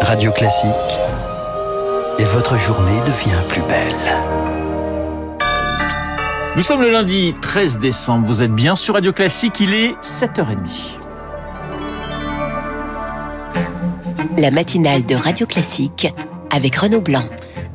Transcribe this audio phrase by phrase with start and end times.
[0.00, 0.70] Radio Classique.
[2.18, 3.94] Et votre journée devient plus belle.
[6.56, 8.26] Nous sommes le lundi 13 décembre.
[8.26, 9.60] Vous êtes bien sur Radio Classique.
[9.60, 10.98] Il est 7h30.
[14.38, 16.12] La matinale de Radio Classique
[16.50, 17.24] avec Renaud Blanc.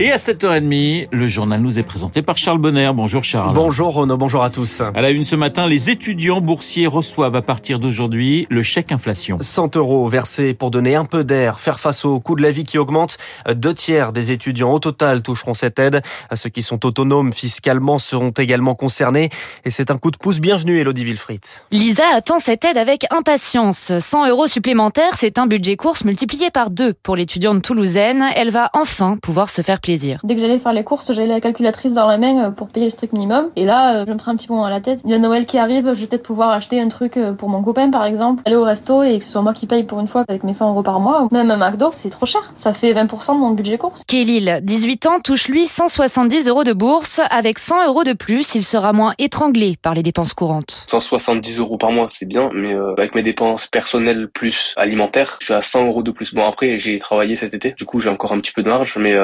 [0.00, 2.92] Et à 7h30, le journal nous est présenté par Charles Bonner.
[2.94, 3.52] Bonjour Charles.
[3.52, 4.80] Bonjour Renaud, bonjour à tous.
[4.80, 9.38] À la une ce matin, les étudiants boursiers reçoivent à partir d'aujourd'hui le chèque inflation.
[9.40, 12.62] 100 euros versés pour donner un peu d'air, faire face au coût de la vie
[12.62, 13.18] qui augmente.
[13.52, 16.00] Deux tiers des étudiants au total toucheront cette aide.
[16.32, 19.30] Ceux qui sont autonomes fiscalement seront également concernés.
[19.64, 21.40] Et c'est un coup de pouce bienvenu, Elodie Wilfried.
[21.72, 23.98] Lisa attend cette aide avec impatience.
[23.98, 28.24] 100 euros supplémentaires, c'est un budget course multiplié par deux pour l'étudiante toulousaine.
[28.36, 31.40] Elle va enfin pouvoir se faire plaisir Dès que j'allais faire les courses, j'avais la
[31.40, 33.48] calculatrice dans la main euh, pour payer le strict minimum.
[33.56, 35.00] Et là, euh, je me prends un petit moment à la tête.
[35.04, 37.48] Il y a Noël qui arrive, je vais peut-être pouvoir acheter un truc euh, pour
[37.48, 38.42] mon copain, par exemple.
[38.44, 40.52] Aller au resto et que ce soit moi qui paye pour une fois avec mes
[40.52, 41.28] 100 euros par mois.
[41.30, 42.42] Même un McDo, c'est trop cher.
[42.56, 44.02] Ça fait 20% de mon budget course.
[44.06, 47.20] Kélil, 18 ans, touche lui 170 euros de bourse.
[47.30, 50.86] Avec 100 euros de plus, il sera moins étranglé par les dépenses courantes.
[50.90, 55.54] 170 euros par mois, c'est bien, mais avec mes dépenses personnelles plus alimentaires, je suis
[55.54, 56.34] à 100 euros de plus.
[56.34, 57.74] Bon, après, j'ai travaillé cet été.
[57.78, 59.14] Du coup, j'ai encore un petit peu de marge, mais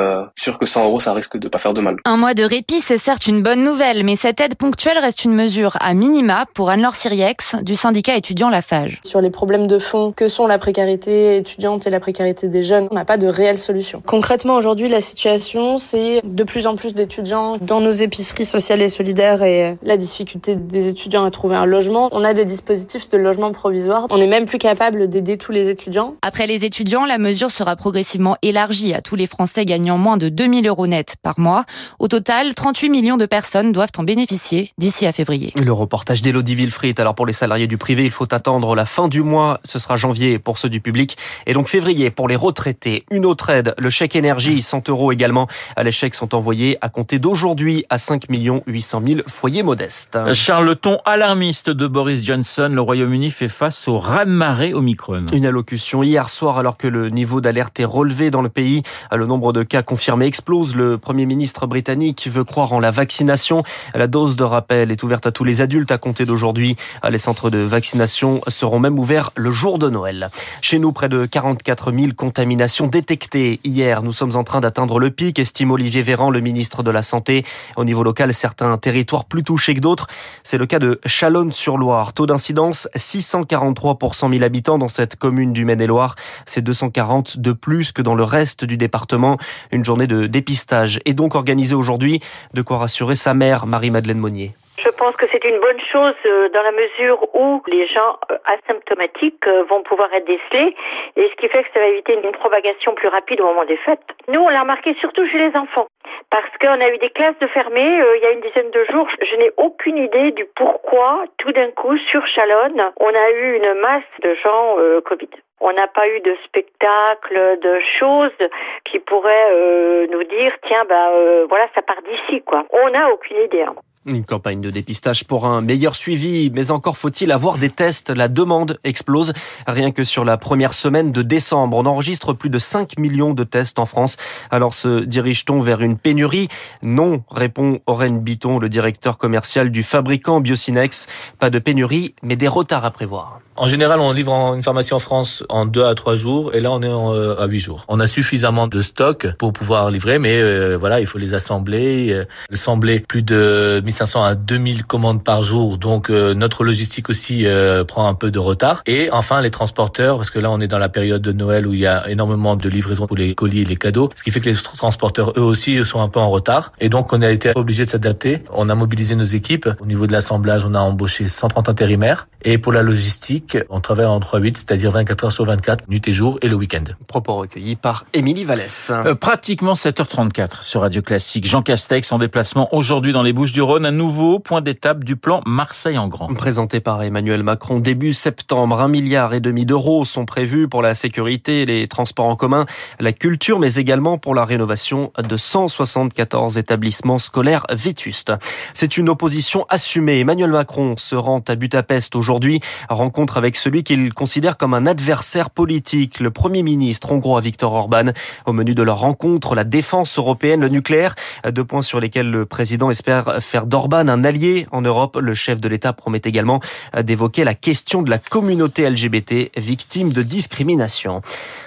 [0.54, 1.96] sûr que 100 euros, ça risque de pas faire de mal.
[2.04, 5.34] Un mois de répit, c'est certes une bonne nouvelle, mais cette aide ponctuelle reste une
[5.34, 9.00] mesure à minima pour Anne-Laure Siriex du syndicat étudiant Lafage.
[9.04, 12.86] Sur les problèmes de fond que sont la précarité étudiante et la précarité des jeunes,
[12.90, 14.02] on n'a pas de réelle solution.
[14.06, 18.88] Concrètement, aujourd'hui, la situation, c'est de plus en plus d'étudiants dans nos épiceries sociales et
[18.88, 22.08] solidaires et la difficulté des étudiants à trouver un logement.
[22.12, 24.06] On a des dispositifs de logement provisoire.
[24.10, 26.14] On est même plus capable d'aider tous les étudiants.
[26.22, 30.28] Après les étudiants, la mesure sera progressivement élargie à tous les Français gagnant moins de
[30.44, 31.64] 2000 euros net par mois.
[31.98, 35.54] Au total, 38 millions de personnes doivent en bénéficier d'ici à février.
[35.56, 37.00] Le reportage d'Elodie Wilfried.
[37.00, 39.58] Alors pour les salariés du privé, il faut attendre la fin du mois.
[39.64, 43.04] Ce sera janvier pour ceux du public et donc février pour les retraités.
[43.10, 45.48] Une autre aide, le chèque énergie, 100 euros également.
[45.82, 50.18] Les chèques sont envoyés à compter d'aujourd'hui à 5 800 000 foyers modestes.
[50.34, 55.24] Charles, le ton alarmiste de Boris Johnson, le Royaume-Uni fait face au raz-de-marée Omicron.
[55.32, 58.82] Une allocution hier soir alors que le niveau d'alerte est relevé dans le pays.
[59.10, 63.62] Le nombre de cas confirmés explose le Premier ministre britannique veut croire en la vaccination.
[63.94, 66.76] La dose de rappel est ouverte à tous les adultes à compter d'aujourd'hui.
[67.08, 70.30] Les centres de vaccination seront même ouverts le jour de Noël.
[70.60, 73.60] Chez nous, près de 44 000 contaminations détectées.
[73.64, 77.02] Hier, nous sommes en train d'atteindre le pic, estime Olivier Véran, le ministre de la
[77.02, 77.44] Santé.
[77.76, 80.06] Au niveau local, certains territoires plus touchés que d'autres.
[80.42, 82.12] C'est le cas de Chalonne-sur-Loire.
[82.12, 86.14] Taux d'incidence 643 pour 100 000 habitants dans cette commune du Maine-et-Loire.
[86.46, 89.38] C'est 240 de plus que dans le reste du département.
[89.72, 92.20] Une journée de dépistage est donc organisé aujourd'hui.
[92.54, 94.54] De quoi rassurer sa mère, Marie-Madeleine Monnier.
[94.76, 98.38] Je pense que c'est une bonne chose euh, dans la mesure où les gens euh,
[98.44, 100.74] asymptomatiques euh, vont pouvoir être décelés
[101.16, 103.76] et ce qui fait que ça va éviter une propagation plus rapide au moment des
[103.76, 104.02] fêtes.
[104.26, 105.86] Nous, on l'a remarqué surtout chez les enfants
[106.30, 109.08] parce qu'on a eu des classes de fermées il y a une dizaine de jours.
[109.22, 113.74] Je n'ai aucune idée du pourquoi tout d'un coup sur Chalonne, on a eu une
[113.80, 115.30] masse de gens Covid.
[115.60, 118.48] On n'a pas eu de spectacle, de choses
[118.84, 121.10] qui pourraient nous dire tiens bah
[121.48, 122.64] voilà ça part d'ici quoi.
[122.72, 123.62] On n'a aucune idée.
[123.62, 123.74] Hein.
[124.06, 128.10] Une campagne de dépistage pour un meilleur suivi, mais encore faut-il avoir des tests.
[128.10, 129.32] La demande explose.
[129.66, 133.44] Rien que sur la première semaine de décembre, on enregistre plus de 5 millions de
[133.44, 134.18] tests en France.
[134.50, 136.48] Alors se dirige-t-on vers une pénurie?
[136.82, 141.06] Non, répond Oren Biton, le directeur commercial du fabricant Biocinex.
[141.38, 143.40] Pas de pénurie, mais des retards à prévoir.
[143.56, 146.72] En général, on livre une pharmacie en France en 2 à 3 jours et là
[146.72, 147.84] on est en, euh, à 8 jours.
[147.86, 152.12] On a suffisamment de stock pour pouvoir livrer mais euh, voilà, il faut les assembler,
[152.12, 155.78] euh, assembler plus de 1500 à 2000 commandes par jour.
[155.78, 157.46] Donc notre logistique aussi
[157.86, 160.78] prend un peu de retard et enfin les transporteurs parce que là on est dans
[160.78, 163.64] la période de Noël où il y a énormément de livraisons pour les colis et
[163.64, 166.72] les cadeaux, ce qui fait que les transporteurs eux aussi sont un peu en retard
[166.80, 168.42] et donc on a été obligé de s'adapter.
[168.52, 172.58] On a mobilisé nos équipes au niveau de l'assemblage, on a embauché 130 intérimaires et
[172.58, 176.38] pour la logistique on travaille en 3-8, c'est-à-dire 24 heures sur 24, nuit et jour
[176.42, 176.84] et le week-end.
[177.06, 178.92] Propos recueillis par Émilie Vallès.
[178.94, 181.46] Euh, pratiquement 7h34 sur Radio Classique.
[181.46, 183.86] Jean Castex en déplacement aujourd'hui dans les Bouches-du-Rhône.
[183.86, 186.26] Un nouveau point d'étape du plan Marseille en grand.
[186.34, 190.94] Présenté par Emmanuel Macron début septembre, un milliard et demi d'euros sont prévus pour la
[190.94, 192.66] sécurité, les transports en commun,
[193.00, 198.32] la culture, mais également pour la rénovation de 174 établissements scolaires vétustes.
[198.72, 200.20] C'est une opposition assumée.
[200.20, 205.50] Emmanuel Macron se rend à Budapest aujourd'hui, rencontre avec celui qu'il considère comme un adversaire
[205.50, 208.12] politique, le Premier ministre hongrois Viktor Orban.
[208.46, 211.14] Au menu de leur rencontre, la défense européenne, le nucléaire,
[211.50, 215.18] deux points sur lesquels le président espère faire d'Orban un allié en Europe.
[215.20, 216.60] Le chef de l'État promet également
[217.02, 221.20] d'évoquer la question de la communauté LGBT victime de discrimination.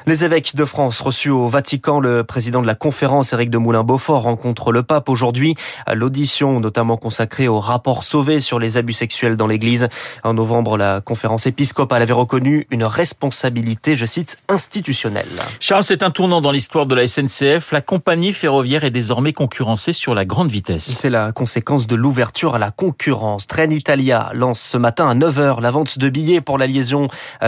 [0.06, 4.24] Les évêques de France reçus au Vatican, le président de la conférence, Éric de Moulin-Beaufort,
[4.24, 5.56] rencontre le pape aujourd'hui.
[5.94, 9.90] L'audition, notamment consacrée au rapport sauvé sur les abus sexuels dans l'église.
[10.24, 15.26] En novembre, la conférence épiscopale avait reconnu une responsabilité, je cite, institutionnelle.
[15.60, 17.72] Charles, c'est un tournant dans l'histoire de la SNCF.
[17.72, 20.84] La compagnie ferroviaire est désormais concurrencée sur la grande vitesse.
[20.84, 23.48] C'est la conséquence de l'ouverture à la concurrence.
[23.48, 27.08] Trenitalia lance ce matin à 9h la vente de billets pour la liaison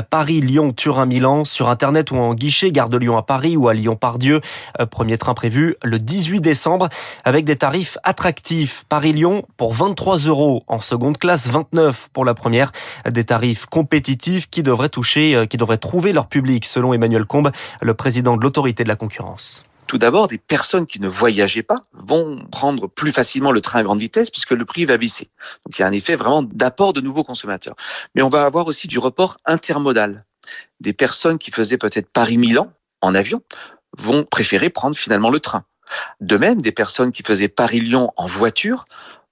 [0.10, 4.42] Paris-Lyon-Turin-Milan sur Internet ou en guichet gare de Lyon à Paris ou à Lyon-Pardieu.
[4.80, 6.90] Euh, premier train prévu le 18 décembre
[7.26, 8.86] avec des tarifs attractifs.
[8.90, 12.72] Paris-Lyon pour 23 euros en seconde classe, 29 pour la première.
[13.08, 17.52] Des tarifs compétitifs qui devraient toucher, euh, qui devraient trouver leur public selon Emmanuel Combe,
[17.82, 19.64] le président de l'autorité de la concurrence.
[19.88, 23.84] Tout d'abord, des personnes qui ne voyageaient pas vont prendre plus facilement le train à
[23.84, 25.30] grande vitesse puisque le prix va baisser.
[25.66, 27.76] Donc il y a un effet vraiment d'apport de nouveaux consommateurs.
[28.14, 30.22] Mais on va avoir aussi du report intermodal
[30.80, 33.42] des personnes qui faisaient peut-être Paris-Milan en avion
[33.98, 35.64] vont préférer prendre finalement le train.
[36.22, 38.86] De même, des personnes qui faisaient Paris-Lyon en voiture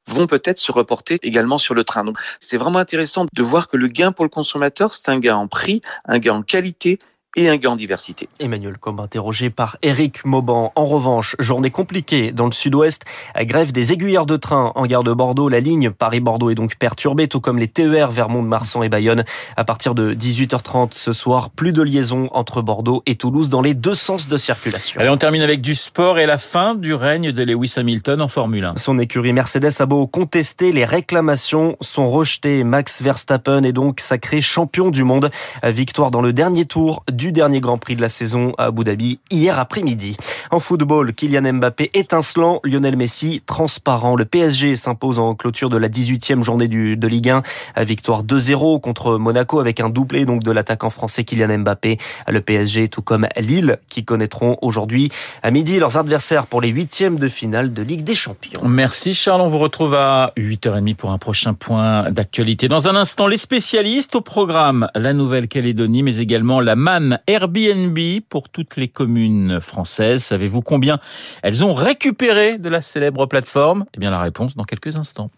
[0.08, 2.04] vont peut-être se reporter également sur le train.
[2.04, 5.36] Donc c'est vraiment intéressant de voir que le gain pour le consommateur, c'est un gain
[5.36, 7.00] en prix, un gain en qualité
[7.38, 8.28] et un gain en diversité.
[8.40, 10.74] Emmanuel comme interrogé par Eric Mauban.
[10.76, 13.06] En revanche, journée compliquée dans le sud-ouest.
[13.40, 15.48] Grève des aiguilleurs de train en gare de Bordeaux.
[15.48, 19.24] La ligne Paris-Bordeaux est donc perturbée, tout comme les TER vers Mont-de-Marsan et Bayonne.
[19.56, 23.76] À partir de 18h30 ce soir, plus de liaison entre Bordeaux et Toulouse dans les
[23.76, 25.00] deux sens de circulation.
[25.00, 28.28] Allez, on termine avec du sport et la fin du règne de Lewis Hamilton en
[28.28, 28.78] Formule 1.
[28.78, 32.64] Son écurie Mercedes a beau contester, les réclamations sont rejetées.
[32.64, 35.30] Max Verstappen est donc sacré champion du monde.
[35.64, 38.86] Victoire dans le dernier tour du du dernier Grand Prix de la saison à Abu
[38.86, 40.16] Dhabi hier après-midi.
[40.50, 44.16] En football, Kylian Mbappé étincelant, Lionel Messi transparent.
[44.16, 47.42] Le PSG s'impose en clôture de la 18e journée du, de Ligue 1.
[47.84, 51.98] Victoire 2-0 contre Monaco avec un doublé donc de l'attaquant français Kylian Mbappé.
[52.30, 55.12] Le PSG tout comme Lille qui connaîtront aujourd'hui
[55.44, 58.62] à midi leurs adversaires pour les huitièmes de finale de Ligue des Champions.
[58.66, 62.70] Merci Charles, on vous retrouve à 8h30 pour un prochain point d'actualité.
[62.70, 67.98] Dans un instant, les spécialistes au programme, la Nouvelle-Calédonie mais également la manne Airbnb
[68.30, 70.24] pour toutes les communes françaises.
[70.24, 71.00] Savez-vous combien
[71.44, 73.86] elles ont récupéré de la célèbre plateforme?
[73.94, 75.30] Eh bien la réponse dans quelques instants.